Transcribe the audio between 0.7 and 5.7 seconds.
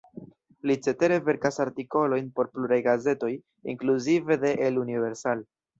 cetere verkas artikolojn por pluraj gazetoj, inkluzive de "El Universal".